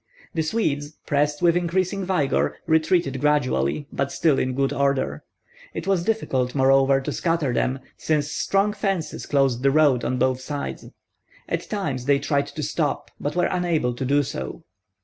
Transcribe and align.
The 0.33 0.41
Swedes, 0.41 0.93
pressed 1.05 1.43
with 1.43 1.55
increasing 1.55 2.03
vigor, 2.03 2.57
retreated 2.65 3.21
gradually, 3.21 3.85
but 3.93 4.11
still 4.11 4.39
in 4.39 4.55
good 4.55 4.73
order. 4.73 5.23
It 5.75 5.85
was 5.85 6.03
difficult 6.03 6.55
moreover 6.55 6.99
to 7.01 7.11
scatter 7.11 7.53
them, 7.53 7.77
since 7.97 8.31
strong 8.31 8.73
fences 8.73 9.27
closed 9.27 9.61
the 9.61 9.69
road 9.69 10.03
on 10.03 10.17
both 10.17 10.41
sides. 10.41 10.87
At 11.47 11.69
times 11.69 12.05
they 12.05 12.17
tried 12.17 12.47
to 12.47 12.63
stop, 12.63 13.11
but 13.19 13.35
were 13.35 13.45
unable 13.45 13.93
to 13.93 14.03
do 14.03 14.23
so. 14.23 14.63